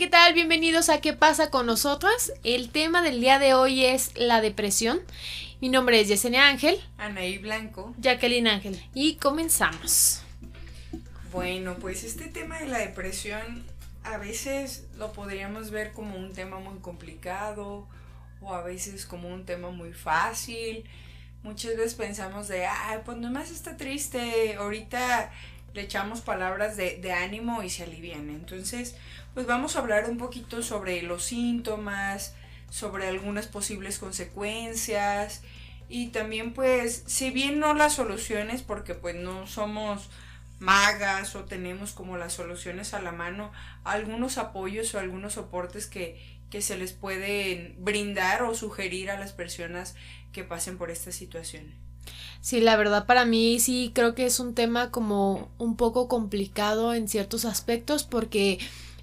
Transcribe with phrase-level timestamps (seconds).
[0.00, 0.32] ¿qué tal?
[0.32, 2.32] Bienvenidos a ¿Qué pasa con nosotras?
[2.42, 4.98] El tema del día de hoy es la depresión.
[5.60, 6.80] Mi nombre es Yesenia Ángel.
[6.96, 7.94] Anaí Blanco.
[7.98, 8.82] Jacqueline Ángel.
[8.94, 10.22] Y comenzamos.
[11.30, 13.62] Bueno, pues este tema de la depresión
[14.02, 17.86] a veces lo podríamos ver como un tema muy complicado
[18.40, 20.82] o a veces como un tema muy fácil.
[21.42, 25.30] Muchas veces pensamos de, ay, pues nomás está triste, ahorita
[25.74, 28.30] le echamos palabras de, de ánimo y se alivian.
[28.30, 28.96] Entonces,
[29.34, 32.34] pues vamos a hablar un poquito sobre los síntomas,
[32.70, 35.42] sobre algunas posibles consecuencias
[35.88, 40.08] y también pues, si bien no las soluciones, porque pues no somos
[40.60, 43.50] magas o tenemos como las soluciones a la mano,
[43.82, 46.20] algunos apoyos o algunos soportes que,
[46.50, 49.96] que se les pueden brindar o sugerir a las personas
[50.32, 51.74] que pasen por esta situación.
[52.40, 56.94] Sí, la verdad para mí sí creo que es un tema como un poco complicado
[56.94, 58.58] en ciertos aspectos porque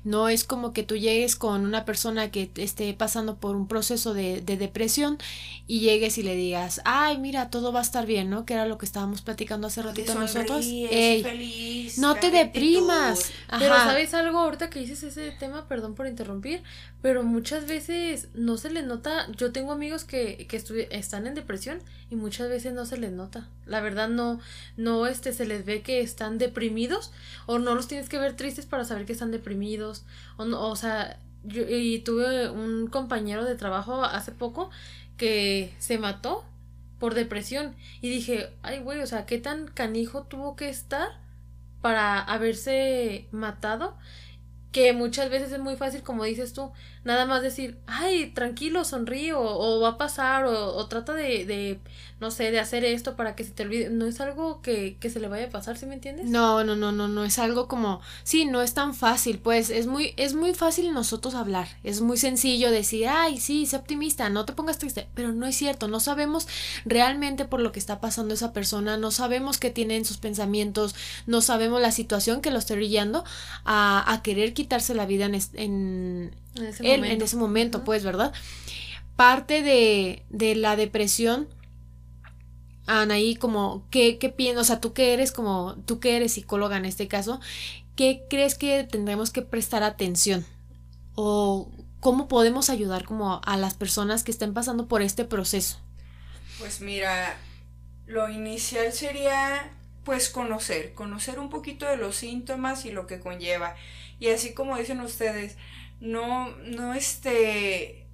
[0.08, 4.14] no es como que tú llegues con una persona que esté pasando por un proceso
[4.14, 5.18] de, depresión
[5.68, 8.46] y llegues y le digas, ay, mira, todo va a estar bien, ¿no?
[8.46, 10.66] Que era lo que estábamos platicando hace ratito nosotros.
[11.98, 13.32] no te deprimas.
[13.60, 16.64] Pero sabes algo ahorita que dices ese tema, perdón por interrumpir,
[17.02, 19.30] pero muchas veces no se les nota.
[19.36, 23.50] Yo tengo amigos que, que están en depresión y muchas veces no se les nota.
[23.66, 24.40] La verdad no,
[24.78, 27.12] no este, se les ve que están deprimidos
[27.46, 29.97] o no los tienes que ver tristes para saber que están deprimidos
[30.38, 34.70] o, o sea, yo y tuve un compañero de trabajo hace poco
[35.18, 36.46] que se mató
[37.00, 41.10] por depresión y dije, ay güey, o sea, ¿qué tan canijo tuvo que estar
[41.82, 43.96] para haberse matado?
[44.72, 46.72] Que muchas veces es muy fácil, como dices tú,
[47.08, 51.80] nada más decir, ay, tranquilo, sonrío, o, va a pasar, o, trata de,
[52.20, 53.90] no sé, de hacer esto para que se te olvide.
[53.90, 56.26] No es algo que, que se le vaya a pasar, ¿sí me entiendes?
[56.26, 59.88] No, no, no, no, no es algo como, sí, no es tan fácil, pues es
[59.88, 64.44] muy, es muy fácil nosotros hablar, es muy sencillo decir, ay, sí, sé optimista, no
[64.44, 66.48] te pongas triste, pero no es cierto, no sabemos
[66.84, 70.94] realmente por lo que está pasando esa persona, no sabemos qué tiene en sus pensamientos,
[71.26, 73.24] no sabemos la situación que lo está brillando
[73.64, 78.04] a, a querer quitarse la vida en, en en ese momento, en ese momento pues,
[78.04, 78.34] ¿verdad?
[79.16, 81.48] Parte de, de la depresión,
[82.86, 84.62] Anaí, como, ¿qué, qué piensas?
[84.62, 87.40] O sea, tú que eres como, tú que eres psicóloga en este caso,
[87.96, 90.46] ¿qué crees que tendremos que prestar atención?
[91.16, 91.70] ¿O
[92.00, 95.80] cómo podemos ayudar como a las personas que estén pasando por este proceso?
[96.60, 97.38] Pues mira,
[98.06, 99.72] lo inicial sería
[100.06, 103.76] pues conocer, conocer un poquito de los síntomas y lo que conlleva.
[104.20, 105.58] Y así como dicen ustedes,
[106.00, 108.08] no, no este,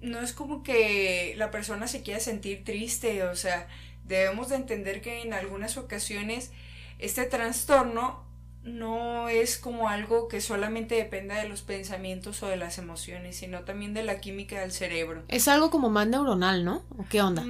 [0.00, 3.68] no es como que la persona se quiera sentir triste, o sea,
[4.04, 6.50] debemos de entender que en algunas ocasiones
[6.98, 8.24] este trastorno
[8.62, 13.60] no es como algo que solamente dependa de los pensamientos o de las emociones, sino
[13.60, 15.22] también de la química del cerebro.
[15.28, 16.82] Es algo como más neuronal, ¿no?
[16.96, 17.44] ¿O qué onda?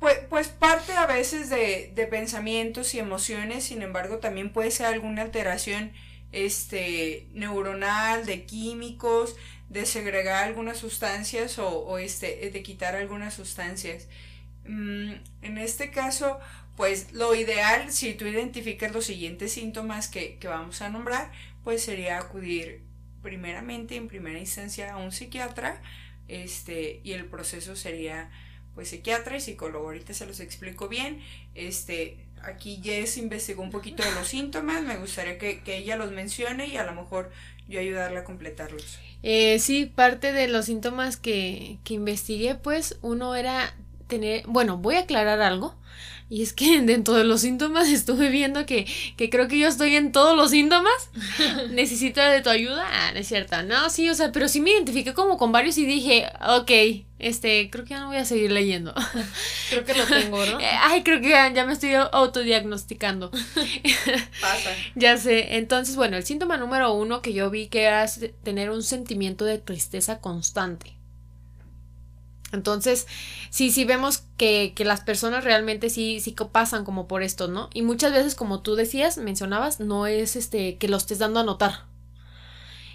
[0.00, 4.86] Pues, pues parte a veces de, de pensamientos y emociones, sin embargo también puede ser
[4.86, 5.92] alguna alteración
[6.36, 9.36] este, neuronal, de químicos,
[9.70, 14.06] de segregar algunas sustancias o, este, de quitar algunas sustancias.
[14.64, 16.38] Mm, en este caso,
[16.76, 21.32] pues lo ideal, si tú identificas los siguientes síntomas que, que vamos a nombrar,
[21.64, 22.82] pues sería acudir
[23.22, 25.80] primeramente, en primera instancia, a un psiquiatra,
[26.28, 28.30] este, y el proceso sería
[28.74, 29.86] pues psiquiatra y psicólogo.
[29.86, 31.22] Ahorita se los explico bien.
[31.54, 36.66] Este, aquí Jess investigó un poquito de los síntomas, me gustaría que, ella los mencione
[36.66, 37.30] y a lo mejor
[37.68, 38.98] yo ayudarle a completarlos.
[39.22, 43.74] Eh, sí, parte de los síntomas que, que investigué, pues uno era
[44.06, 45.74] tener, bueno, voy a aclarar algo.
[46.28, 48.86] Y es que dentro de los síntomas estuve viendo que,
[49.16, 51.10] que creo que yo estoy en todos los síntomas.
[51.70, 52.84] Necesito de tu ayuda.
[52.90, 53.62] Ah, no es cierto.
[53.62, 56.70] No, sí, o sea, pero sí me identifiqué como con varios y dije, ok,
[57.18, 58.94] este, creo que ya no voy a seguir leyendo.
[59.70, 60.58] Creo que lo tengo, ¿no?
[60.82, 63.30] Ay, creo que ya, ya me estoy autodiagnosticando.
[63.30, 64.70] Pasa.
[64.94, 65.56] ya sé.
[65.56, 68.06] Entonces, bueno, el síntoma número uno que yo vi que era
[68.44, 70.95] tener un sentimiento de tristeza constante.
[72.56, 73.06] Entonces,
[73.50, 77.70] sí, sí vemos que, que, las personas realmente sí, sí pasan como por esto, ¿no?
[77.72, 81.44] Y muchas veces, como tú decías, mencionabas, no es este que lo estés dando a
[81.44, 81.84] notar.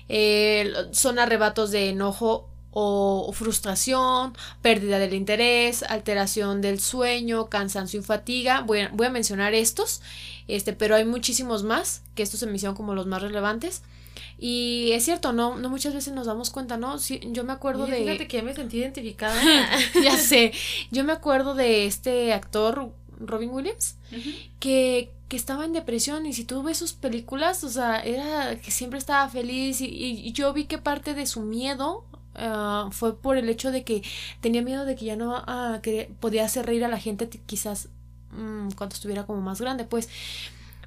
[0.09, 8.03] Eh, son arrebatos de enojo o, frustración, pérdida del interés, alteración del sueño, cansancio y
[8.03, 8.61] fatiga.
[8.61, 10.01] Voy a, voy a mencionar estos,
[10.47, 13.83] este, pero hay muchísimos más, que estos se me hicieron como los más relevantes.
[14.43, 16.97] Y es cierto, no, no muchas veces nos damos cuenta, ¿no?
[16.97, 17.97] Sí, yo me acuerdo de.
[17.97, 19.39] Fíjate que ya me sentí identificada.
[20.03, 20.51] ya sé.
[20.89, 23.97] Yo me acuerdo de este actor Robin Williams,
[24.59, 28.71] que, que, estaba en depresión y si tú ves sus películas, o sea, era que
[28.71, 32.03] siempre estaba feliz y, y yo vi que parte de su miedo
[32.35, 34.01] uh, fue por el hecho de que
[34.41, 37.89] tenía miedo de que ya no uh, que podía hacer reír a la gente quizás
[38.33, 40.09] um, cuando estuviera como más grande, pues.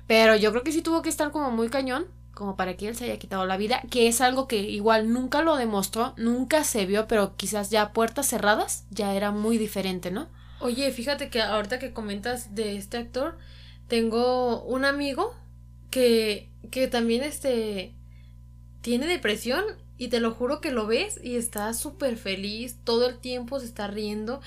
[0.08, 2.96] Pero yo creo que sí tuvo que estar como muy cañón como para que él
[2.96, 6.86] se haya quitado la vida, que es algo que igual nunca lo demostró, nunca se
[6.86, 10.28] vio, pero quizás ya puertas cerradas ya era muy diferente, ¿no?
[10.60, 13.38] Oye, fíjate que ahorita que comentas de este actor,
[13.88, 15.34] tengo un amigo
[15.90, 17.94] que, que también este
[18.80, 19.64] tiene depresión
[19.96, 23.66] y te lo juro que lo ves y está súper feliz, todo el tiempo se
[23.66, 24.40] está riendo.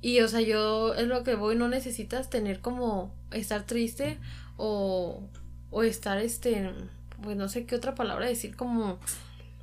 [0.00, 4.18] Y o sea, yo es lo que voy, no necesitas tener como estar triste
[4.56, 5.22] o,
[5.70, 6.72] o estar este
[7.24, 8.98] pues no sé qué otra palabra decir, como...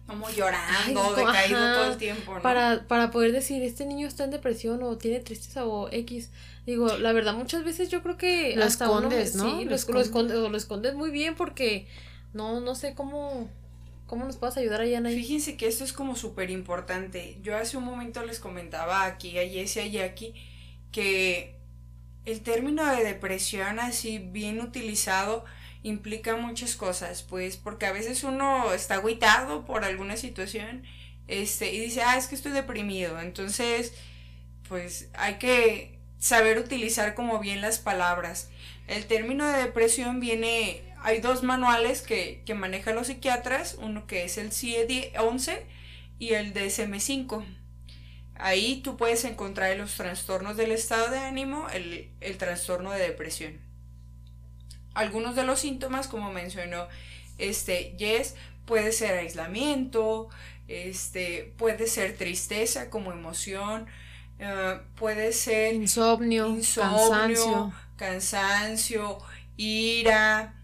[0.07, 2.41] Como llorando, decaído todo el tiempo, ¿no?
[2.41, 6.31] Para, para poder decir, este niño está en depresión o tiene tristeza o X.
[6.65, 9.59] Digo, la verdad, muchas veces yo creo que lo escondes, ¿no?
[9.59, 10.35] Sí, lo, escondes.
[10.35, 11.87] Lo, escondes, muy bien porque
[12.33, 13.49] no, no sé cómo,
[14.05, 15.15] cómo nos puedas ayudar allá, Anaí.
[15.15, 17.37] Fíjense que esto es como súper importante.
[17.41, 20.33] Yo hace un momento les comentaba aquí a Jessie y aquí
[20.91, 21.55] que
[22.25, 25.45] el término de depresión así bien utilizado
[25.83, 30.83] implica muchas cosas, pues, porque a veces uno está agüitado por alguna situación,
[31.27, 33.93] este, y dice, ah, es que estoy deprimido, entonces,
[34.67, 38.49] pues, hay que saber utilizar como bien las palabras.
[38.87, 44.25] El término de depresión viene, hay dos manuales que, que manejan los psiquiatras, uno que
[44.25, 45.65] es el CIE 11
[46.19, 47.43] y el DSM5.
[48.35, 53.70] Ahí tú puedes encontrar los trastornos del estado de ánimo, el, el trastorno de depresión
[54.93, 56.87] algunos de los síntomas, como mencionó
[57.37, 58.35] este Yes,
[58.65, 60.29] puede ser aislamiento,
[60.67, 63.87] este, puede ser tristeza como emoción,
[64.39, 67.73] eh, puede ser insomnio, cansancio.
[67.95, 69.17] cansancio,
[69.57, 70.55] ira,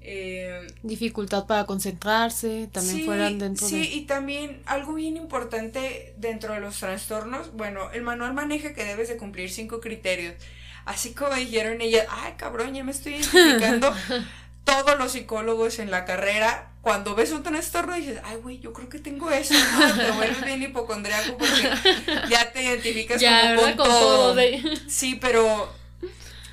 [0.00, 6.60] eh, dificultad para concentrarse, también fueran dentro sí, y también algo bien importante dentro de
[6.60, 10.34] los trastornos, bueno, el manual maneja que debes de cumplir cinco criterios
[10.86, 13.94] Así como dijeron ellas, ay cabrón, ya me estoy identificando.
[14.64, 18.88] Todos los psicólogos en la carrera, cuando ves un trastorno dices, ay güey, yo creo
[18.88, 19.94] que tengo eso, ¿no?
[19.94, 21.70] Te vuelves bien hipocondriaco porque
[22.28, 24.36] ya te identificas como con, todo.
[24.88, 25.72] Sí, pero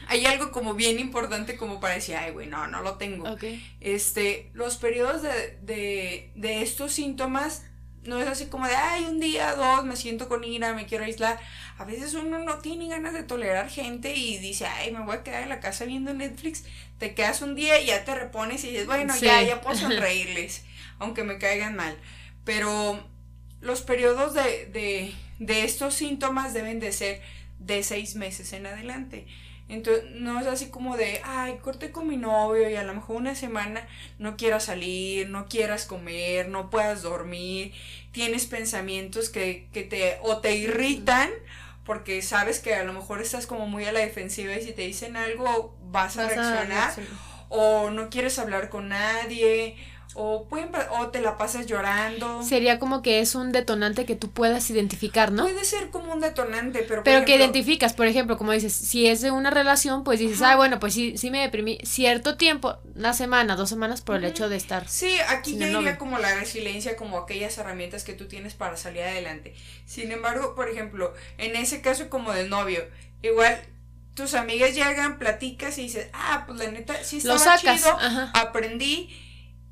[0.08, 3.36] hay algo como bien importante como para decir, ay, güey, no, no lo tengo.
[3.80, 7.64] Este, los periodos de, de, de estos síntomas
[8.06, 11.06] no es así como de, ay, un día, dos, me siento con ira, me quiero
[11.06, 11.40] aislar.
[11.78, 15.24] A veces uno no tiene ganas de tolerar gente y dice, ay, me voy a
[15.24, 16.64] quedar en la casa viendo Netflix.
[17.00, 20.64] Te quedas un día y ya te repones y dices, bueno, ya, ya puedo sonreírles,
[21.00, 21.98] aunque me caigan mal.
[22.44, 23.08] Pero
[23.62, 27.22] los periodos de, de, de estos síntomas deben de ser
[27.60, 29.26] de seis meses en adelante.
[29.70, 33.16] Entonces, no es así como de, ay, corté con mi novio y a lo mejor
[33.16, 33.88] una semana
[34.20, 37.74] no quieras salir, no quieras comer, no puedas dormir,
[38.12, 41.30] tienes pensamientos que, que te o te irritan
[41.86, 44.84] porque sabes que a lo mejor estás como muy a la defensiva y si te
[44.84, 46.94] dicen algo vas a reaccionar.
[47.50, 49.76] O no quieres hablar con nadie
[50.16, 52.44] o, pueden, o te la pasas llorando.
[52.44, 55.44] Sería como que es un detonante que tú puedas identificar, ¿no?
[55.44, 57.04] Puede ser como un detonante, pero...
[57.04, 60.56] Pero que identificas, por ejemplo, como dices, si es de una relación, pues dices, ah,
[60.56, 64.50] bueno, pues sí, sí me deprimí cierto tiempo, una semana, dos semanas por el hecho
[64.50, 64.88] de estar...
[64.88, 69.02] Sí, aquí ya iría como la resiliencia, como aquellas herramientas que tú tienes para salir
[69.02, 69.56] adelante.
[69.86, 72.84] Sin embargo, por ejemplo, en ese caso como del novio,
[73.22, 73.60] igual
[74.14, 77.82] tus amigas llegan, platicas y dices, ah, pues la neta, sí estaba Lo sacas.
[77.82, 77.98] chido,
[78.34, 79.10] aprendí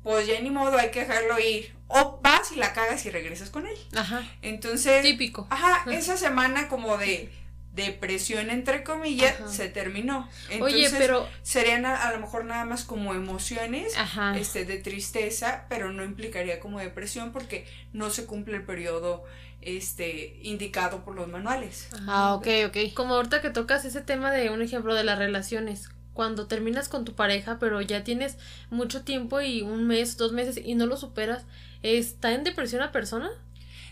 [0.02, 1.74] pues ya ni modo, hay que dejarlo ir.
[1.88, 3.76] O vas y la cagas y regresas con él.
[3.94, 4.22] Ajá.
[4.40, 5.02] Entonces.
[5.02, 5.46] Típico.
[5.50, 7.30] Ajá, esa semana como de
[7.74, 10.28] depresión entre comillas se terminó.
[10.60, 13.94] Oye, pero serían a, lo mejor nada más como emociones
[14.36, 19.24] este de tristeza, pero no implicaría como depresión porque no se cumple el periodo
[19.62, 21.88] este indicado por los manuales.
[22.06, 22.94] Ah, ok, ok.
[22.94, 27.04] Como ahorita que tocas ese tema de un ejemplo de las relaciones, cuando terminas con
[27.04, 28.36] tu pareja, pero ya tienes
[28.70, 31.44] mucho tiempo y un mes, dos meses y no lo superas,
[31.82, 33.30] ¿está en depresión la persona?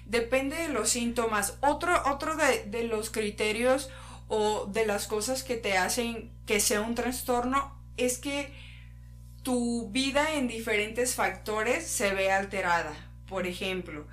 [0.07, 1.57] Depende de los síntomas.
[1.61, 3.91] Otro, otro de, los criterios
[4.29, 8.53] o de las cosas que te hacen que sea un trastorno es que
[9.43, 12.93] tu vida en diferentes factores se ve alterada.
[13.29, 14.07] Por ejemplo,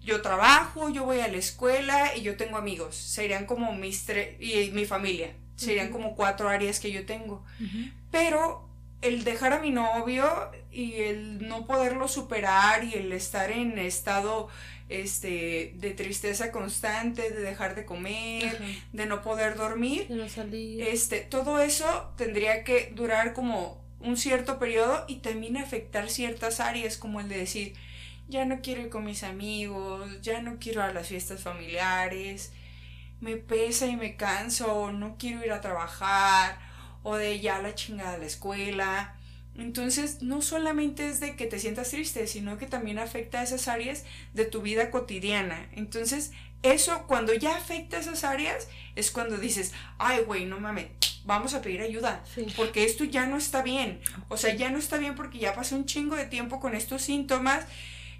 [0.00, 2.96] yo trabajo, yo voy a la escuela y yo tengo amigos.
[2.96, 4.06] Serían como mis
[4.40, 5.34] y mi familia.
[5.56, 7.44] Serían como cuatro áreas que yo tengo.
[8.10, 8.68] Pero
[9.02, 14.48] el dejar a mi novio y el no poderlo superar y el estar en estado
[14.88, 18.58] este de tristeza constante, de dejar de comer,
[18.92, 20.82] de no poder dormir, de no salir.
[20.82, 26.98] este todo eso tendría que durar como un cierto periodo y también afectar ciertas áreas
[26.98, 27.74] como el de decir
[28.28, 32.52] ya no quiero ir con mis amigos, ya no quiero ir a las fiestas familiares,
[33.24, 36.58] me pesa y me canso, no quiero ir a trabajar
[37.02, 39.14] o de ya la chingada de la escuela.
[39.56, 43.66] Entonces, no solamente es de que te sientas triste, sino que también afecta a esas
[43.66, 44.04] áreas
[44.34, 45.66] de tu vida cotidiana.
[45.72, 50.88] Entonces, eso cuando ya afecta a esas áreas es cuando dices, ay, güey, no mames,
[51.24, 52.22] vamos a pedir ayuda,
[52.56, 54.00] porque esto ya no está bien.
[54.28, 57.00] O sea, ya no está bien porque ya pasé un chingo de tiempo con estos
[57.00, 57.64] síntomas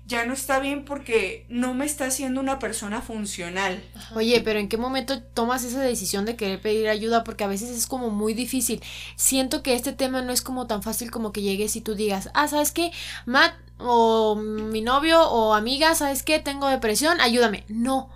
[0.07, 3.83] ya no está bien porque no me está haciendo una persona funcional.
[4.15, 7.25] Oye, pero ¿en qué momento tomas esa decisión de querer pedir ayuda?
[7.25, 8.83] Porque a veces es como muy difícil.
[9.17, 12.31] Siento que este tema no es como tan fácil como que llegues y tú digas,
[12.35, 12.93] ah, ¿sabes qué?
[13.25, 16.39] Matt o mi novio o amiga, ¿sabes qué?
[16.39, 17.65] Tengo depresión, ayúdame.
[17.69, 18.11] No.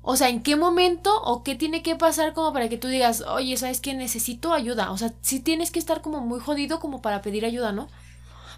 [0.00, 3.22] O sea, ¿en qué momento o qué tiene que pasar como para que tú digas,
[3.22, 3.92] oye, ¿sabes qué?
[3.92, 4.90] Necesito ayuda.
[4.92, 7.88] O sea, sí tienes que estar como muy jodido como para pedir ayuda, ¿no?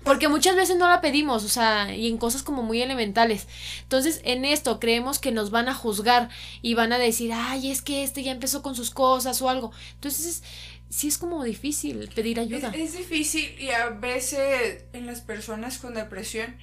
[0.09, 3.47] Porque muchas veces no la pedimos, o sea, y en cosas como muy elementales.
[3.83, 6.31] Entonces, en esto creemos que nos van a juzgar
[6.63, 9.71] y van a decir, ay, es que este ya empezó con sus cosas o algo.
[9.95, 10.43] Entonces,
[10.89, 12.73] sí es como difícil pedir ayuda.
[12.75, 16.57] Es, difícil y a veces en las personas con depresión,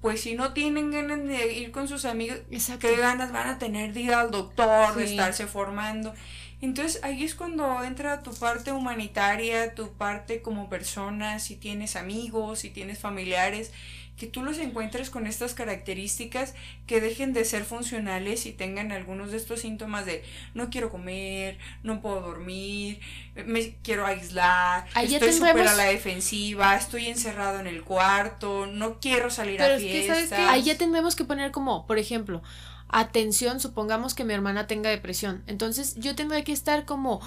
[0.00, 2.38] pues si no tienen ganas de ir con sus amigos,
[2.78, 6.14] ¿qué ganas van a tener de ir al doctor, de estarse formando?
[6.60, 12.60] Entonces ahí es cuando entra tu parte humanitaria, tu parte como persona, si tienes amigos,
[12.60, 13.72] si tienes familiares,
[14.18, 16.54] que tú los encuentres con estas características
[16.88, 20.24] que dejen de ser funcionales y tengan algunos de estos síntomas de
[20.54, 22.98] no quiero comer, no puedo dormir,
[23.46, 29.30] me quiero aislar, estoy súper a la defensiva, estoy encerrado en el cuarto, no quiero
[29.30, 30.32] salir a fiestas.
[30.32, 32.42] Ahí ya tendremos que poner como, por ejemplo,
[32.88, 35.42] atención, supongamos que mi hermana tenga depresión.
[35.46, 37.20] Entonces yo tendré que estar como,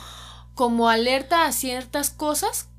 [0.55, 2.69] como alerta a ciertas cosas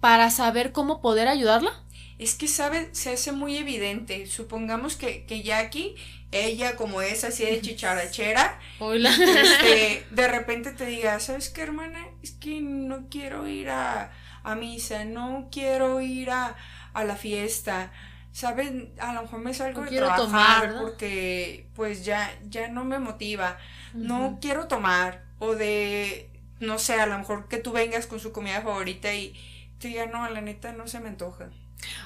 [0.00, 1.72] para saber cómo poder ayudarla.
[2.18, 4.26] Es que se hace muy evidente.
[4.26, 5.94] Supongamos que, que Jackie,
[6.30, 11.98] ella como es así de chicharachera, este, de repente te diga, ¿sabes qué, hermana?
[12.22, 16.56] Es que no quiero ir a, a misa, no quiero ir a,
[16.92, 17.92] a la fiesta
[18.32, 18.72] ¿sabes?
[18.98, 23.58] A lo mejor me salgo de trabajar porque pues ya, ya no me motiva,
[23.94, 28.32] no quiero tomar o de, no sé, a lo mejor que tú vengas con su
[28.32, 29.34] comida favorita y
[29.78, 31.50] te diga, no, la neta no se me antoja.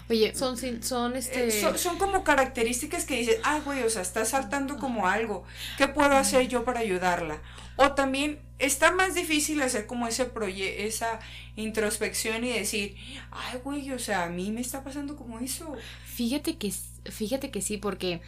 [0.09, 1.49] Oye, son, son este...
[1.49, 5.45] Eh, son, como características que dices, ah, güey, o sea, está saltando como algo.
[5.76, 7.40] ¿Qué puedo hacer yo para ayudarla?
[7.76, 11.18] O también está más difícil hacer como ese proye esa
[11.56, 12.97] introspección y decir,
[13.30, 15.75] ay, güey, o sea, a mí me está pasando como eso.
[16.04, 16.73] Fíjate que,
[17.04, 18.21] fíjate que sí, porque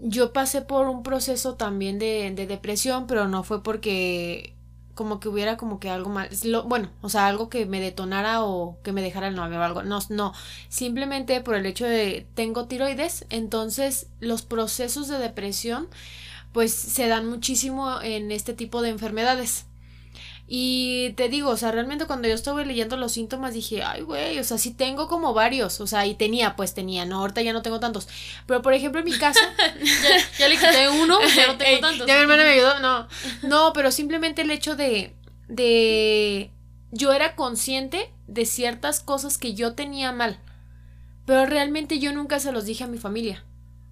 [0.00, 4.54] yo pasé por un proceso también de, de depresión, pero no fue porque
[4.98, 6.28] como que hubiera como que algo mal,
[6.64, 9.84] bueno, o sea, algo que me detonara o que me dejara el novio o algo,
[9.84, 10.32] no, no,
[10.68, 15.86] simplemente por el hecho de tengo tiroides, entonces los procesos de depresión
[16.52, 19.66] pues se dan muchísimo en este tipo de enfermedades.
[20.50, 24.38] Y te digo, o sea, realmente cuando yo estuve leyendo los síntomas dije, ay, güey,
[24.38, 27.52] o sea, sí tengo como varios, o sea, y tenía, pues tenía, no, ahorita ya
[27.52, 28.08] no tengo tantos.
[28.46, 29.40] Pero por ejemplo, en mi caso,
[30.38, 32.06] ya, le quité uno, ya no tengo tantos.
[32.06, 33.08] Ya mi hermana me ayudó, no.
[33.42, 35.14] No, pero simplemente el hecho de,
[35.48, 36.50] de,
[36.92, 40.40] yo era consciente de ciertas cosas que yo tenía mal,
[41.26, 43.44] pero realmente yo nunca se los dije a mi familia.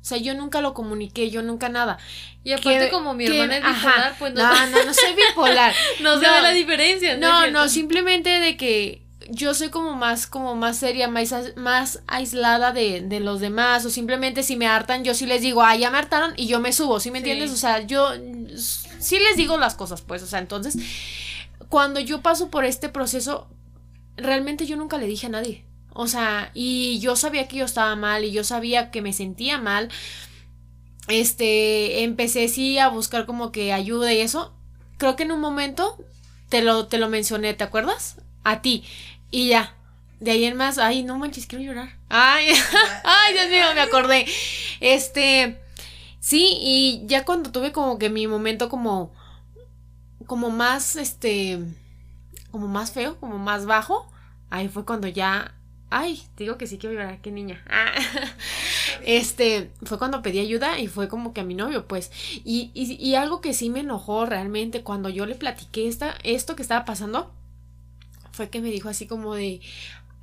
[0.06, 1.98] O sea, yo nunca lo comuniqué, yo nunca nada.
[2.44, 4.42] Y aparte como mi hermana es bipolar, pues no...
[4.44, 5.74] No, no, no soy bipolar.
[6.00, 7.16] no, se ve la diferencia.
[7.16, 12.70] No, no, simplemente de que yo soy como más, como más seria, más, más aislada
[12.70, 15.90] de, de, los demás, o simplemente si me hartan, yo sí les digo, ah, ya
[15.90, 17.50] me hartaron y yo me subo, ¿sí me entiendes?
[17.50, 18.12] O sea, yo
[18.54, 20.76] sí les digo las cosas, pues, o sea, entonces,
[21.68, 23.48] cuando yo paso por este proceso,
[24.16, 25.64] realmente yo nunca le dije a nadie.
[25.98, 29.58] O sea, y yo sabía que yo estaba mal y yo sabía que me sentía
[29.58, 29.88] mal.
[31.08, 34.52] Este, empecé sí a buscar como que ayuda y eso.
[34.98, 35.96] Creo que en un momento
[36.50, 38.16] te lo, te lo mencioné, ¿te acuerdas?
[38.44, 38.84] A ti.
[39.30, 39.74] Y ya.
[40.20, 41.96] De ahí en más, ay, no manches, quiero llorar.
[42.10, 42.48] Ay,
[43.04, 44.26] ay, Dios mío, me acordé.
[44.80, 45.58] Este,
[46.20, 49.14] sí, y ya cuando tuve como que mi momento como,
[50.26, 51.58] como más, este,
[52.50, 54.10] como más feo, como más bajo,
[54.50, 55.55] ahí fue cuando ya
[55.88, 57.62] Ay, digo que sí quiero llorar, qué niña.
[57.68, 57.92] Ah.
[59.04, 62.10] Este, fue cuando pedí ayuda y fue como que a mi novio, pues.
[62.44, 66.56] Y, y, y algo que sí me enojó realmente cuando yo le platiqué esta, esto
[66.56, 67.32] que estaba pasando
[68.32, 69.60] fue que me dijo así como de,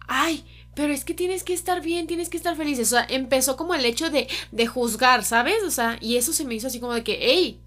[0.07, 0.43] ay,
[0.75, 2.79] pero es que tienes que estar bien, tienes que estar feliz.
[2.79, 5.63] O sea, empezó como el hecho de, de juzgar, ¿sabes?
[5.63, 7.59] O sea, y eso se me hizo así como de que, hey,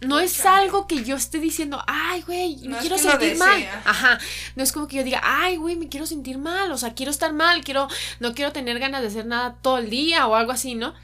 [0.00, 3.68] no es algo que yo esté diciendo, ay, güey, me quiero sentir mal.
[3.84, 4.18] Ajá.
[4.54, 6.70] No es como que yo diga, ay, güey, me quiero sentir mal.
[6.70, 7.88] O sea, quiero estar mal, quiero,
[8.20, 10.94] no quiero tener ganas de hacer nada todo el día o algo así, ¿no?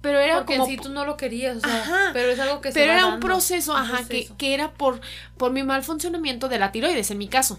[0.00, 0.68] Pero era Porque como.
[0.68, 3.06] si tú no lo querías, o sea, ajá, pero es algo que se Pero era
[3.06, 5.00] un proceso, ajá, Que, que era por,
[5.36, 7.58] por mi mal funcionamiento de la tiroides, en mi caso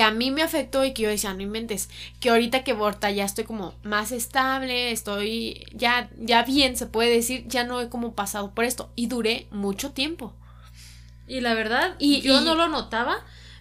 [0.00, 1.90] que a mí me afectó y que yo decía, no inventes,
[2.20, 7.10] que ahorita que Borta ya estoy como más estable, estoy ya, ya bien, se puede
[7.10, 8.90] decir, ya no he como pasado por esto.
[8.96, 10.32] Y duré mucho tiempo.
[11.28, 13.18] Y la verdad, y, yo no lo notaba,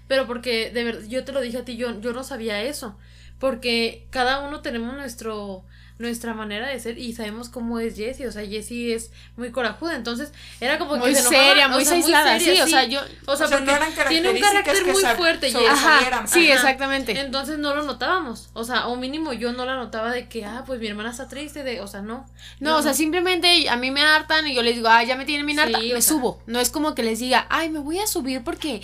[0.08, 2.96] pero porque de verdad, yo te lo dije a ti, yo, yo no sabía eso.
[3.38, 5.65] Porque cada uno tenemos nuestro
[6.00, 9.96] nuestra manera de ser y sabemos cómo es Jessie, o sea, Jessie es muy corajuda,
[9.96, 13.70] entonces era como que muy seria, muy, aislada, sí, o sea, yo, o sea, porque
[14.08, 17.20] tiene un carácter muy fuerte, Ajá, sí, exactamente.
[17.20, 20.63] Entonces no lo notábamos, o sea, o mínimo yo no la notaba de que, ah,
[20.65, 22.25] pues mi hermana está triste, de, o sea, no.
[22.62, 25.25] No, o sea, simplemente a mí me hartan y yo les digo, ah, ya me
[25.25, 28.08] tienen mi harta, me subo, no es como que les diga, ay, me voy a
[28.08, 28.82] subir porque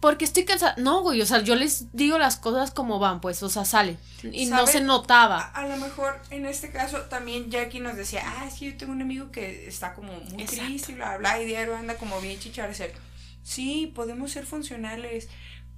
[0.00, 0.74] porque estoy cansada.
[0.78, 3.98] No, güey, o sea, yo les digo las cosas como van, pues, o sea, sale.
[4.32, 5.40] Y no se notaba.
[5.40, 8.92] A, lo mejor en este caso también Jackie nos decía, ah, es que yo tengo
[8.92, 12.40] un amigo que está como muy triste y bla, bla, y diario anda como bien
[12.40, 12.94] chicharse.
[13.42, 15.28] Sí, podemos ser funcionales,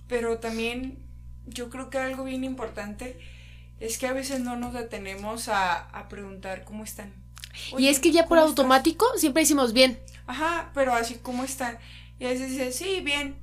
[0.06, 0.98] pero también
[1.46, 3.18] yo creo que algo bien importante
[3.80, 7.12] es que a veces no nos detenemos a, a preguntar cómo están.
[7.76, 9.98] y es que ya por automático siempre decimos bien.
[10.28, 11.78] Ajá, pero así, ¿cómo están?
[12.20, 13.41] Y a veces dice, sí, bien,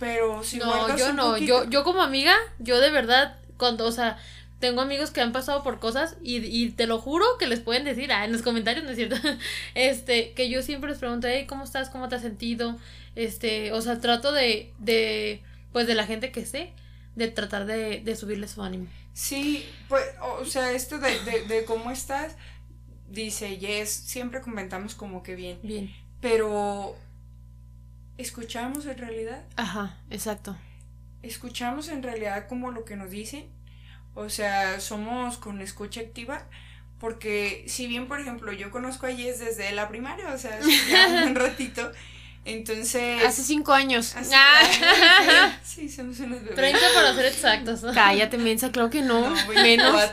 [0.00, 4.18] pero si no, yo no, yo, yo como amiga, yo de verdad, cuando, o sea,
[4.58, 7.84] tengo amigos que han pasado por cosas y, y te lo juro que les pueden
[7.84, 9.16] decir, ah, en los comentarios, ¿no es cierto?
[9.74, 11.90] Este, que yo siempre les pregunto, hey, ¿cómo estás?
[11.90, 12.78] ¿Cómo te has sentido?
[13.14, 15.42] Este, o sea, trato de, de,
[15.72, 16.72] pues de la gente que sé,
[17.14, 18.86] de tratar de, de subirle su ánimo.
[19.12, 20.04] Sí, pues,
[20.40, 22.36] o sea, esto de, de, de cómo estás,
[23.10, 25.58] dice Yes, siempre comentamos como que bien.
[25.62, 25.94] Bien.
[26.22, 26.96] Pero
[28.20, 29.44] escuchamos en realidad.
[29.56, 30.56] Ajá, exacto.
[31.22, 33.46] Escuchamos en realidad como lo que nos dicen.
[34.14, 36.46] O sea, somos con escucha activa.
[36.98, 41.24] Porque si bien, por ejemplo, yo conozco a Jess desde la primaria, o sea, ya
[41.26, 41.90] un ratito.
[42.44, 43.24] Entonces.
[43.24, 44.14] Hace cinco años.
[44.34, 45.58] ah.
[45.62, 46.56] sí, somos unos bebés.
[46.56, 47.80] 30 para ser exactos.
[47.94, 49.34] Cállate, mensa, creo que no.
[49.48, 49.94] menos.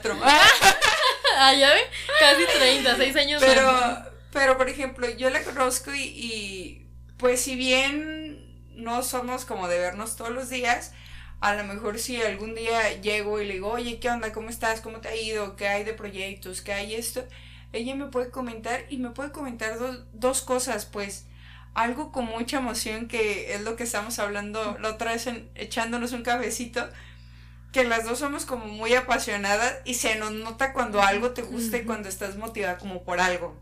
[1.37, 1.81] ah, ya ve.
[2.19, 3.71] Casi 30, seis años Pero,
[4.31, 6.86] pero por ejemplo, yo la conozco y
[7.17, 10.93] pues si bien no somos como de vernos todos los días,
[11.39, 14.31] a lo mejor si algún día llego y le digo, oye, ¿qué onda?
[14.31, 14.81] ¿Cómo estás?
[14.81, 15.55] ¿Cómo te ha ido?
[15.55, 16.61] ¿Qué hay de proyectos?
[16.61, 17.25] ¿Qué hay esto?
[17.73, 19.77] Ella me puede comentar y me puede comentar
[20.13, 21.25] dos cosas, pues
[21.73, 26.23] algo con mucha emoción que es lo que estamos hablando la otra vez echándonos un
[26.23, 26.89] cafecito,
[27.71, 31.77] que las dos somos como muy apasionadas y se nos nota cuando algo te gusta
[31.77, 33.55] y cuando estás motivada como por algo.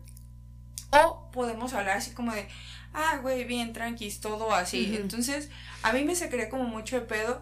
[0.90, 2.48] O podemos hablar así como de,
[2.96, 4.96] ah, güey, bien, tranquis, todo así.
[4.96, 5.50] Entonces,
[5.82, 7.40] a mí me sacaría como mucho de pedo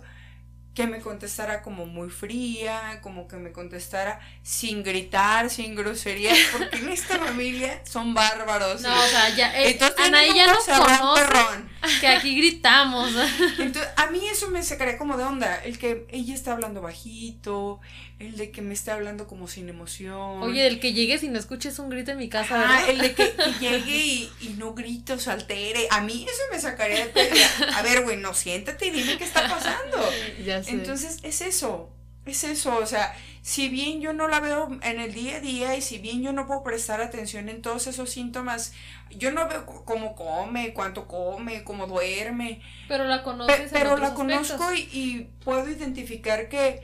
[0.75, 6.79] que me contestara como muy fría, como que me contestara sin gritar, sin groserías, porque
[6.79, 8.83] en esta familia son bárbaros.
[8.83, 13.11] No, o sea, ya, eh, Entonces, Anaí ya nos conoce que aquí gritamos.
[13.59, 17.81] Entonces, a mí eso me sacaría como de onda, el que ella está hablando bajito,
[18.19, 20.43] el de que me esté hablando como sin emoción.
[20.43, 23.15] Oye, el que llegues y no escuches un grito en mi casa, Ah, el de
[23.15, 25.89] que, llegue y, y, no grito, se altere.
[25.91, 27.35] A mí eso me sacaría de pedo.
[27.75, 29.99] A ver, güey, no, siéntate y dime qué está pasando.
[30.45, 30.71] Ya sé.
[30.71, 31.91] Entonces, es eso.
[32.27, 35.77] Es eso, o sea, si bien yo no la veo en el día a día
[35.77, 38.73] y si bien yo no puedo prestar atención en todos esos síntomas,
[39.11, 42.63] yo no veo cómo come, cuánto come, cómo duerme.
[42.89, 43.71] Pero la conoces.
[43.71, 46.81] pero la conozco y, y, puedo identificar que,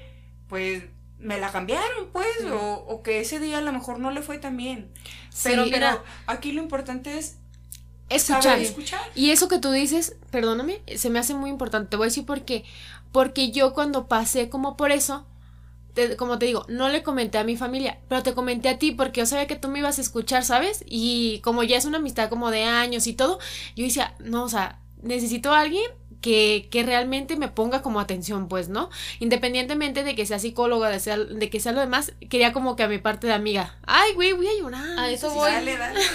[0.49, 0.85] pues,
[1.21, 4.39] me la cambiaron, pues, o, o, que ese día a lo mejor no le fue
[4.39, 4.91] tan bien.
[5.43, 7.37] Pero, pero aquí lo importante es
[8.09, 8.59] escuchar.
[8.59, 9.01] escuchar.
[9.15, 11.91] Y eso que tú dices, perdóname, se me hace muy importante.
[11.91, 12.65] Te voy a decir por qué.
[13.13, 15.27] Porque yo cuando pasé como por eso,
[16.17, 19.21] como te digo, no le comenté a mi familia, pero te comenté a ti porque
[19.21, 20.85] yo sabía que tú me ibas a escuchar, ¿sabes?
[20.87, 23.39] Y como ya es una amistad como de años y todo,
[23.77, 28.49] yo decía, no, o sea, necesito a alguien que, que, realmente me ponga como atención,
[28.49, 28.91] pues, ¿no?
[29.21, 32.83] Independientemente de que sea psicóloga, de, sea, de que sea lo demás, quería como que
[32.83, 34.99] a mi parte de amiga, ay, güey, voy a llorar.
[34.99, 35.51] A eso voy.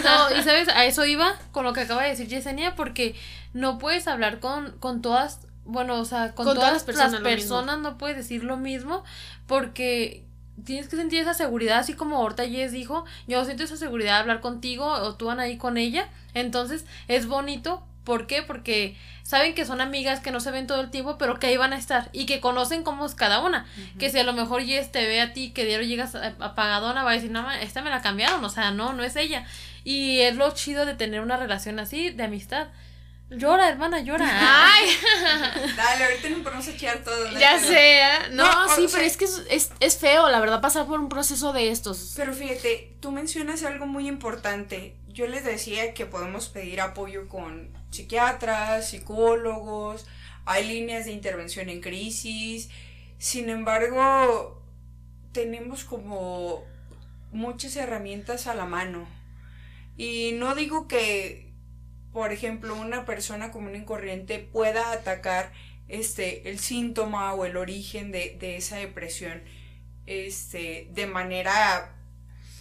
[0.04, 3.15] No, y sabes, a eso iba con lo que acaba de decir Yesenia, porque
[3.54, 7.98] no puedes hablar con, con todas, bueno, o sea, con, todas, las personas, personas no
[7.98, 9.04] puedes decir lo mismo,
[9.48, 10.26] porque
[10.63, 14.20] tienes que sentir esa seguridad, así como Horta Yes dijo, yo siento esa seguridad de
[14.20, 18.44] hablar contigo o tú van ahí con ella, entonces es bonito ¿Por qué?
[18.44, 21.58] Porque saben que son amigas que no se ven todo el tiempo, pero que ahí
[21.58, 23.65] van a estar y que conocen cómo es cada una.
[24.00, 27.12] Que si a lo mejor Jess te ve a ti que diario llegas apagadona, va
[27.12, 29.46] a decir, no, esta me la cambiaron, o sea, no, no es ella.
[29.84, 32.68] Y es lo chido de tener una relación así, de amistad.
[33.32, 34.28] Llora, hermana, llora.
[34.30, 34.89] Ay.
[35.76, 37.32] Dale, ahorita no podemos echar todo.
[37.39, 38.02] Ya sé.
[38.02, 38.30] ¿eh?
[38.32, 41.72] No, sí, pero es que es, es, feo, la verdad, pasar por un proceso de
[41.72, 42.13] estos.
[42.15, 44.96] Pero fíjate, tú mencionas algo muy importante.
[45.15, 50.06] Yo les decía que podemos pedir apoyo con psiquiatras, psicólogos,
[50.45, 52.69] hay líneas de intervención en crisis.
[53.17, 54.62] Sin embargo,
[55.32, 56.63] tenemos como
[57.32, 59.08] muchas herramientas a la mano.
[59.97, 61.45] Y no digo que
[62.15, 65.51] por ejemplo, una persona común y corriente pueda atacar
[65.89, 69.43] este, el síntoma o el origen de, esa depresión
[70.06, 71.94] este, de manera,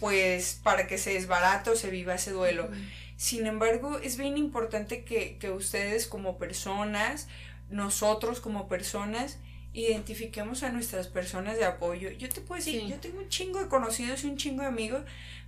[0.05, 2.69] pues, para que se desbarate o se viva ese duelo.
[3.17, 7.27] Sin embargo, es bien importante que, ustedes como personas,
[7.71, 9.39] nosotros como personas,
[9.73, 12.11] identifiquemos a nuestras personas de apoyo.
[12.11, 15.01] Yo te puedo decir, yo tengo un chingo de conocidos y un chingo de amigos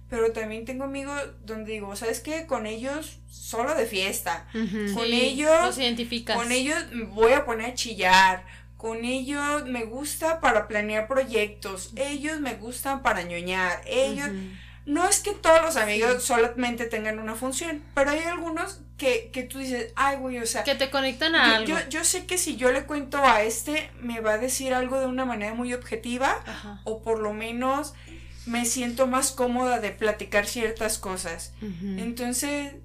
[0.10, 2.46] pero también tengo amigos donde digo, ¿sabes qué?
[2.48, 4.48] Con ellos solo de fiesta.
[4.54, 5.65] Con ellos...
[5.65, 6.38] Los identificas.
[6.38, 6.78] Con ellos
[7.10, 8.46] voy a poner a chillar.
[8.78, 11.92] Con ellos me gusta para planear proyectos.
[11.96, 13.82] Ellos me gustan para ñoñar.
[13.86, 14.30] Ellos...
[14.86, 19.44] No es que todos los amigos solamente tengan una función, pero hay algunos que, que
[19.44, 20.63] tú dices, ay, güey, o sea...
[20.63, 21.68] Que te conectan a algo.
[21.68, 24.98] Yo, yo, sé que si yo le cuento a este, me va a decir algo
[24.98, 26.42] de una manera muy objetiva,
[26.86, 27.96] o por lo menos
[28.46, 31.54] me siento más cómoda de platicar ciertas cosas.
[31.62, 32.76] Entonces,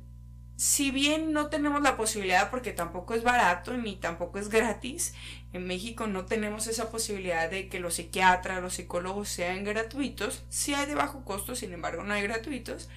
[0.57, 5.15] si bien no tenemos la posibilidad, porque tampoco es barato ni tampoco es gratis,
[5.53, 10.75] en México no tenemos esa posibilidad de que los psiquiatras, los psicólogos sean gratuitos, sí
[10.75, 12.89] hay de bajo costo, sin embargo no hay gratuitos,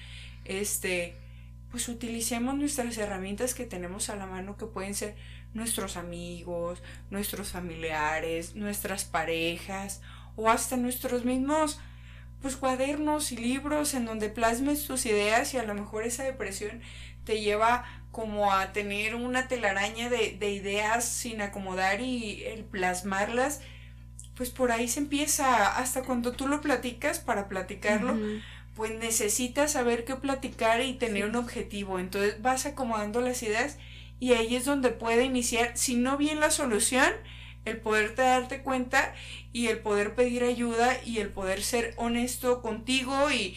[0.44, 1.16] este,
[1.70, 5.14] pues utilicemos nuestras herramientas que tenemos a la mano que pueden ser
[5.52, 10.00] nuestros amigos, nuestros familiares, nuestras parejas
[10.36, 11.78] o hasta nuestros mismos
[12.42, 16.80] pues cuadernos y libros en donde plasmes tus ideas y a lo mejor esa depresión
[17.24, 23.60] te lleva como a tener una telaraña de, ideas sin acomodar y el plasmarlas,
[24.34, 28.16] pues por ahí se empieza, hasta cuando tú lo platicas, para platicarlo,
[28.74, 33.76] pues necesitas saber qué platicar y tener un objetivo, entonces vas acomodando las ideas
[34.18, 37.12] y ahí es donde puede iniciar, si no bien la solución,
[37.66, 39.14] el poderte darte cuenta
[39.52, 43.56] y el poder pedir ayuda y el poder ser honesto contigo y,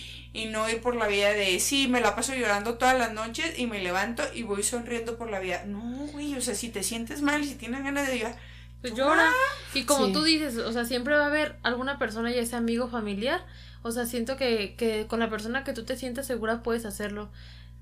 [0.52, 3.68] no ir por la vida de, sí, me la paso llorando todas las noches y
[3.68, 5.66] me levanto y voy sonriendo por la vida.
[5.66, 8.38] No, güey, o sea, si te sientes mal y si tienes ganas de llorar,
[8.82, 9.30] pues llora.
[9.74, 12.88] Y como tú dices, o sea, siempre va a haber alguna persona, ya sea amigo
[12.88, 13.46] familiar,
[13.82, 17.30] o sea, siento que, que con la persona que tú te sientas segura puedes hacerlo.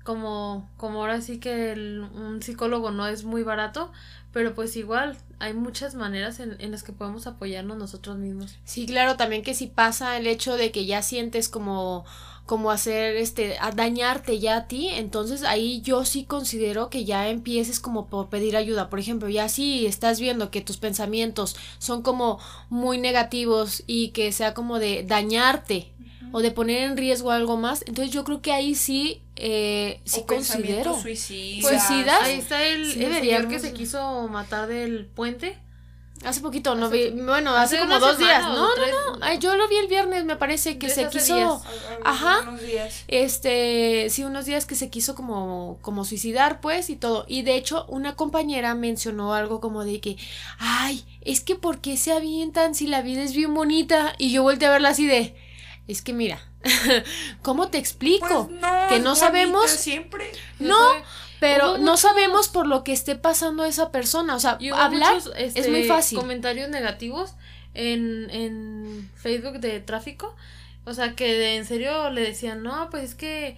[0.08, 3.92] Como, como ahora sí que un psicólogo no es muy barato,
[4.32, 8.56] pero pues igual hay muchas maneras en, en, las que podemos apoyarnos nosotros mismos.
[8.64, 12.06] Sí, claro, también que si pasa el hecho de que ya sientes como
[12.46, 17.28] como hacer este a dañarte ya a ti, entonces ahí yo sí considero que ya
[17.28, 18.88] empieces como por pedir ayuda.
[18.88, 22.38] Por ejemplo, ya si estás viendo que tus pensamientos son como
[22.70, 25.92] muy negativos y que sea como de dañarte
[26.32, 30.24] o de poner en riesgo algo más, entonces yo creo que ahí sí, eh, sí
[30.26, 30.94] considero.
[31.00, 32.22] Suicidas.
[32.22, 35.56] Ahí está el, el que se quiso matar del puente.
[36.24, 39.76] Hace poquito, no vi, bueno, hace, como dos días, no, no, no, yo lo vi
[39.76, 41.62] el viernes, me parece que se quiso,
[42.04, 42.56] ajá,
[43.06, 47.54] este, sí, unos días que se quiso como, como suicidar, pues, y todo, y de
[47.54, 50.16] hecho, una compañera mencionó algo como de que,
[50.58, 54.14] ay, es que ¿por qué se avientan si la vida es bien bonita?
[54.18, 55.36] Y yo volteé a verla así de,
[55.86, 56.40] es que mira,
[57.42, 58.48] ¿cómo te explico?
[58.48, 59.70] Pues no, que no sabemos.
[59.70, 60.30] Siempre.
[60.58, 60.76] No,
[61.40, 64.34] pero no sabemos por lo que esté pasando esa persona.
[64.34, 66.18] O sea, hablar es muy este, fácil.
[66.18, 67.34] Comentarios negativos
[67.74, 70.34] en, en Facebook de tráfico.
[70.84, 73.56] O sea, que en serio le decían, no, pues es que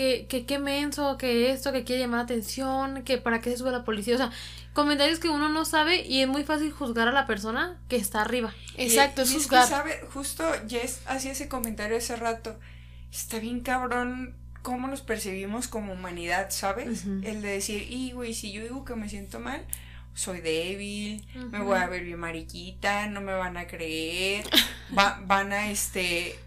[0.00, 3.70] que, que, que menso, que esto, que quiere llamar atención, que para qué se sube
[3.70, 4.14] la policía.
[4.14, 4.30] O sea,
[4.72, 8.22] comentarios que uno no sabe y es muy fácil juzgar a la persona que está
[8.22, 8.54] arriba.
[8.78, 9.68] Exacto, es juzgar.
[9.68, 12.58] sabe, justo Jess hacía ese comentario hace rato.
[13.12, 17.04] Está bien cabrón cómo nos percibimos como humanidad, ¿sabes?
[17.04, 19.66] El de decir, y güey, si yo digo que me siento mal,
[20.14, 24.48] soy débil, me voy a ver bien mariquita, no me van a creer,
[24.92, 26.38] van a este,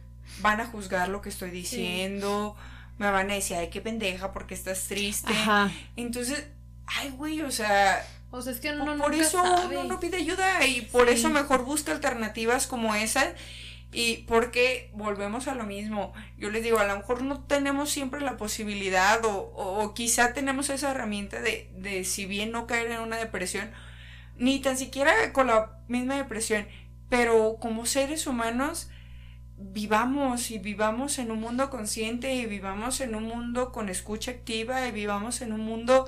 [0.41, 2.55] van a juzgar lo que estoy diciendo,
[2.97, 5.33] me van a decir, ay, qué pendeja, porque estás triste.
[5.95, 6.47] Entonces,
[6.85, 10.65] ay, güey, o sea, o sea, es que no, por eso uno no pide ayuda
[10.65, 13.33] y por eso mejor busca alternativas como esa.
[13.91, 18.21] Y porque volvemos a lo mismo, yo les digo, a lo mejor no tenemos siempre
[18.21, 23.01] la posibilidad o, o, quizá tenemos esa herramienta de, de si bien no caer en
[23.01, 23.69] una depresión,
[24.35, 26.67] ni tan siquiera con la misma depresión,
[27.07, 28.89] pero como seres humanos
[29.57, 34.87] vivamos y vivamos en un mundo consciente y vivamos en un mundo con escucha activa
[34.87, 36.05] y vivamos en un mundo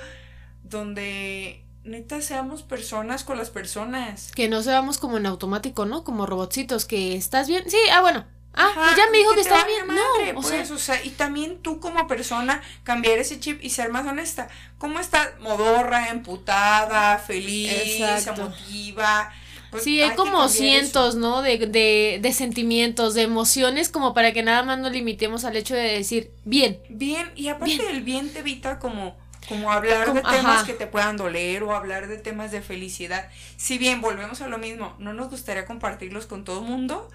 [0.63, 4.31] donde neta seamos personas con las personas.
[4.33, 6.03] Que no seamos como en automático, ¿no?
[6.03, 7.69] Como robotcitos, que estás bien.
[7.69, 8.25] Sí, ah, bueno.
[8.57, 9.85] Ah, pues ya me dijo que, estaba bien.
[9.87, 14.07] no, pues, o sea, y también tú como persona cambiar ese chip y ser más
[14.07, 14.47] honesta.
[14.77, 15.37] ¿Cómo estás?
[15.41, 19.31] Modorra, emputada, feliz, emotiva.
[19.75, 21.41] Pues sí, hay, como cientos, ¿no?
[21.41, 25.75] De, de, de, sentimientos, de emociones, como para que nada más nos limitemos al hecho
[25.75, 26.79] de decir bien.
[26.87, 29.17] Bien, y aparte del bien te evita como
[29.49, 33.29] como hablar de temas que te puedan doler o hablar de temas de felicidad.
[33.57, 37.09] Si bien volvemos a lo mismo, no nos gustaría compartirlos con todo el mundo,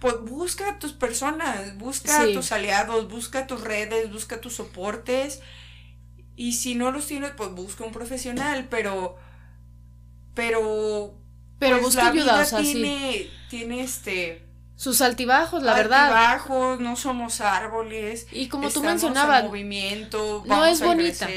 [0.00, 5.40] pues busca a tus personas, busca a tus aliados, busca tus redes, busca tus soportes.
[6.34, 9.16] Y si no los tienes, pues busca un profesional, pero
[10.34, 11.14] pero
[11.62, 14.42] pero pues busca ayuda, tiene, tiene este
[14.74, 16.06] sus altibajos, la verdad.
[16.06, 18.26] Altibajos, no somos árboles.
[18.32, 21.28] Y como tú mencionabas, movimiento, no es bonita.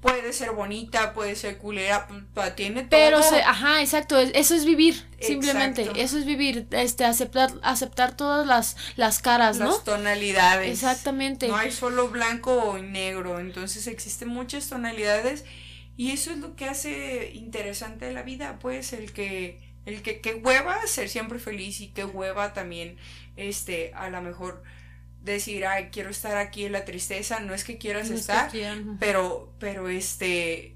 [0.00, 2.08] Puede ser bonita, puede ser culera,
[2.56, 2.90] tiene todo.
[2.90, 8.76] Pero, ajá, exacto, eso es vivir, simplemente, eso es vivir, este, aceptar, aceptar todas las,
[8.96, 9.70] las caras, ¿no?
[9.70, 10.70] Las tonalidades.
[10.70, 11.48] Exactamente.
[11.48, 15.46] No hay solo blanco o negro, entonces existen muchas tonalidades
[15.96, 20.34] y eso es lo que hace interesante la vida, pues, el que el que, que
[20.34, 22.96] hueva ser siempre feliz y que hueva también,
[23.36, 24.62] este, a lo mejor
[25.22, 28.50] decir, ay, quiero estar aquí en la tristeza, no es que quieras estar,
[28.98, 30.74] pero, pero este,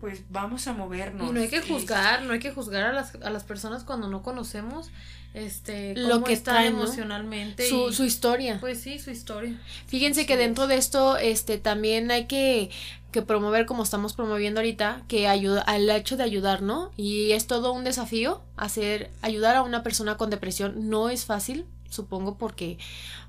[0.00, 1.30] pues vamos a movernos.
[1.30, 4.08] Y no hay que juzgar, no hay que juzgar a las, a las personas cuando
[4.08, 4.90] no conocemos
[5.38, 8.58] este lo que está emocionalmente su, su historia.
[8.60, 9.58] Pues sí su historia.
[9.86, 12.70] Fíjense que dentro de esto este también hay que
[13.10, 16.90] que promover como estamos promoviendo ahorita, que ayuda al hecho de ayudar, ¿no?
[16.96, 21.64] Y es todo un desafío hacer ayudar a una persona con depresión no es fácil,
[21.88, 22.78] supongo porque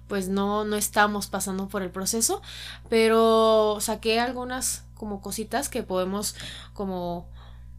[0.08, 2.42] pues no no estamos pasando por el proceso,
[2.90, 6.36] pero saqué algunas como cositas que podemos
[6.74, 7.28] como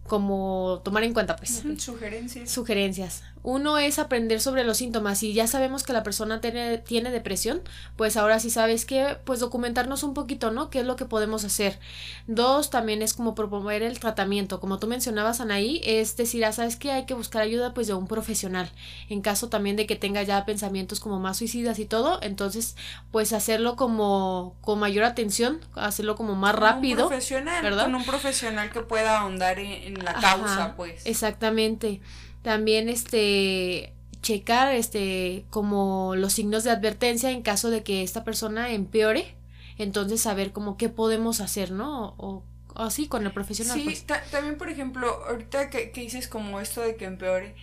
[0.07, 1.63] como tomar en cuenta pues.
[1.79, 2.51] Sugerencias.
[2.51, 7.11] Sugerencias uno es aprender sobre los síntomas y ya sabemos que la persona tiene, tiene
[7.11, 7.63] depresión,
[7.97, 10.69] pues ahora sí sabes que, pues documentarnos un poquito, ¿no?
[10.69, 11.79] ¿Qué es lo que podemos hacer?
[12.27, 14.61] Dos, también es como promover el tratamiento.
[14.61, 17.95] Como tú mencionabas, Anaí, es decir, ah, sabes que hay que buscar ayuda pues de
[17.95, 18.71] un profesional.
[19.09, 22.77] En caso también de que tenga ya pensamientos como más suicidas y todo, entonces
[23.11, 27.05] pues hacerlo como con mayor atención, hacerlo como más rápido.
[27.05, 27.85] Un profesional, ¿verdad?
[27.85, 31.07] Con un profesional que pueda ahondar en, la causa, pues.
[31.07, 32.01] Exactamente.
[32.43, 38.71] También este checar este como los signos de advertencia en caso de que esta persona
[38.71, 39.35] empeore,
[39.79, 42.15] entonces saber como qué podemos hacer, ¿no?
[42.19, 43.79] O, así con el profesional.
[43.79, 44.05] Sí, pues.
[44.31, 47.55] también por ejemplo, ahorita que, que dices como esto de que empeore,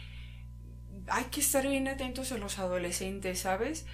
[1.08, 3.86] hay que estar bien atentos a los adolescentes, ¿sabes?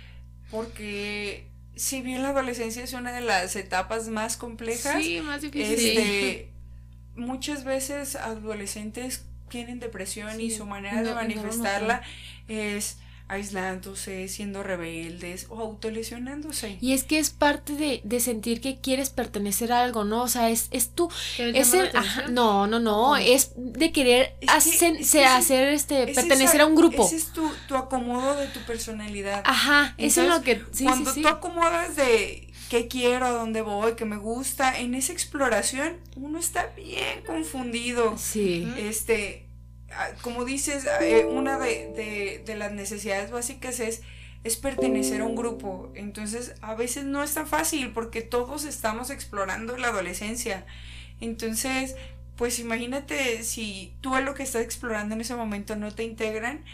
[0.49, 5.97] Porque si bien la adolescencia es una de las etapas más complejas, sí, más difícil.
[5.97, 6.49] Este,
[7.15, 12.01] muchas veces adolescentes tienen depresión y su manera de manifestarla
[12.47, 16.79] es aislándose, siendo rebeldes o autolesionándose.
[16.81, 20.23] Y es que es parte de, de sentir que quieres pertenecer a algo, ¿no?
[20.23, 21.07] O sea, es, es tú.
[21.37, 21.91] Es el,
[22.31, 27.05] no, no, no, es de querer hacer, este, pertenecer a un grupo.
[27.05, 29.43] Ese es tu, tu, acomodo de tu personalidad.
[29.45, 30.63] Ajá, eso es lo que...
[30.83, 35.97] cuando tú acomodas de qué quiero, a dónde voy, qué me gusta, en esa exploración
[36.15, 38.17] uno está bien confundido.
[38.17, 38.67] Sí.
[38.79, 39.45] Este,
[40.23, 44.01] como dices, eh, una de, de, las necesidades básicas es,
[44.43, 45.91] es pertenecer a un grupo.
[45.93, 50.65] Entonces, a veces no es tan fácil porque todos estamos explorando la adolescencia.
[51.21, 51.95] Entonces,
[52.37, 56.65] pues imagínate si tú a lo que estás explorando en ese momento no te integran,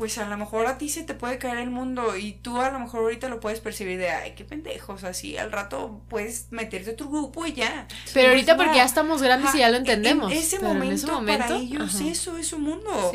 [0.00, 2.70] pues a lo mejor a ti se te puede caer el mundo y tú a
[2.70, 6.88] lo mejor ahorita lo puedes percibir de, ay, qué pendejos, así al rato puedes meterte
[6.88, 7.86] a otro grupo y ya.
[8.14, 10.32] Pero ahorita porque ya estamos grandes y ya lo entendemos.
[10.32, 13.12] En ese, momento, para ellos eso es su mundo.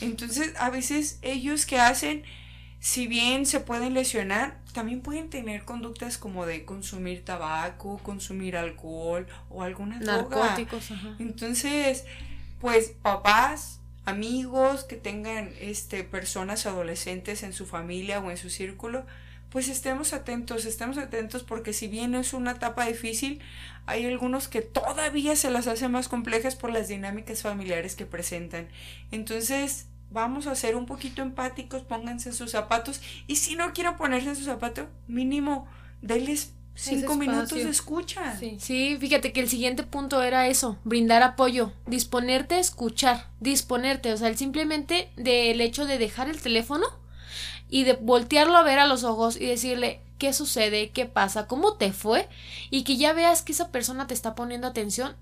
[0.00, 2.22] Entonces, a veces ellos que hacen,
[2.78, 9.26] si bien se pueden lesionar, también pueden tener conductas como de consumir tabaco, consumir alcohol
[9.50, 11.16] o alguna Narcóticos, Ajá.
[11.18, 12.04] Entonces,
[12.60, 13.77] pues papás,
[14.08, 19.04] amigos, que tengan este, personas adolescentes en su familia o en su círculo,
[19.50, 23.40] pues estemos atentos, estemos atentos porque si bien es una etapa difícil,
[23.86, 28.68] hay algunos que todavía se las hacen más complejas por las dinámicas familiares que presentan.
[29.10, 33.96] Entonces, vamos a ser un poquito empáticos, pónganse en sus zapatos y si no quieren
[33.96, 35.66] ponerse en su zapato, mínimo
[36.02, 38.36] denles cinco minutos de escucha.
[38.38, 38.96] Sí.
[39.00, 44.28] fíjate que el siguiente punto era eso, brindar apoyo, disponerte a escuchar, disponerte, o sea,
[44.28, 46.86] el simplemente del hecho de dejar el teléfono
[47.68, 51.74] y de voltearlo a ver a los ojos y decirle qué sucede, qué pasa, cómo
[51.74, 52.28] te fue
[52.70, 55.16] y que ya veas que esa persona te está poniendo atención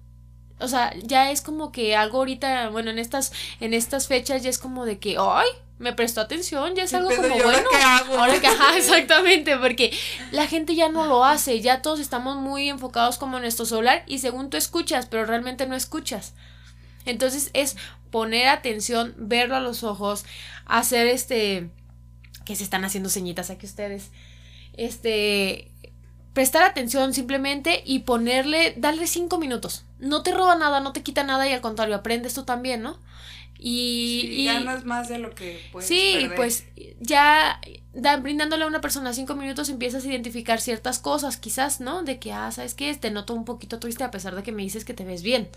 [0.58, 4.50] o sea, ya es como que algo ahorita, bueno, en estas, en estas fechas ya
[4.50, 7.44] es como de que, ay, me prestó atención, ya es algo como bueno.
[7.44, 8.18] Ahora qué hago?
[8.18, 9.92] Ahora que, ajá, exactamente, porque
[10.32, 14.02] la gente ya no lo hace, ya todos estamos muy enfocados como en nuestro celular
[14.06, 16.32] y según tú escuchas, pero realmente no escuchas.
[17.04, 17.76] Entonces es
[18.10, 20.24] poner atención, verlo a los ojos,
[20.64, 21.68] hacer este,
[22.46, 24.10] que se están haciendo señitas aquí ustedes,
[24.72, 25.70] este,
[26.32, 29.85] prestar atención simplemente y ponerle, darle cinco minutos.
[29.98, 32.98] No te roba nada, no te quita nada y al contrario, aprendes tú también, ¿no?
[33.58, 36.66] Y, ganas más de lo que puedes Sí, pues
[37.00, 37.58] ya
[38.20, 42.02] brindándole a una persona cinco minutos empiezas a identificar ciertas cosas, quizás, ¿no?
[42.02, 42.94] De que, ah, ¿sabes qué?
[42.94, 45.48] Te noto un poquito triste a pesar de que me dices que te ves bien.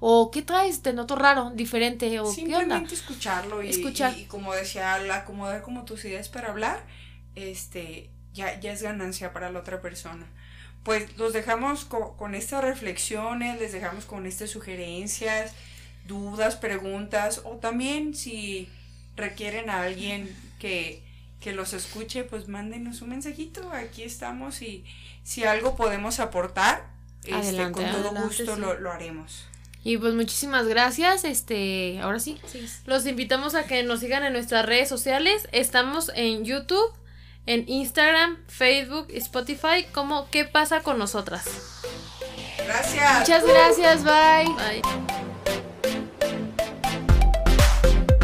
[0.00, 0.82] O, ¿qué traes?
[0.82, 2.20] Te noto raro, diferente.
[2.20, 2.82] O, ¿qué onda?
[2.90, 4.16] escucharlo y, Escuchar.
[4.18, 6.84] y, como decía, acomodar como tus ideas para hablar,
[7.34, 10.26] este, ya, ya es ganancia para la otra persona.
[10.86, 15.50] Pues los dejamos con, estas reflexiones, les dejamos con estas sugerencias,
[16.06, 18.68] dudas, preguntas, o también si
[19.16, 21.02] requieren a alguien que,
[21.46, 24.84] los escuche, pues mándenos un mensajito, aquí estamos y
[25.24, 26.86] si algo podemos aportar,
[27.24, 29.44] este, con todo gusto lo, lo haremos.
[29.82, 31.24] Y pues muchísimas gracias.
[31.24, 35.48] Este, ahora sí, sí, Los invitamos a que nos sigan en nuestras redes sociales.
[35.50, 36.92] Estamos en YouTube,
[37.46, 41.46] en Instagram, Facebook, Spotify como ¿Qué pasa con nosotras?
[42.64, 43.20] Gracias.
[43.20, 44.54] Muchas gracias, bye.
[44.54, 45.35] Bye.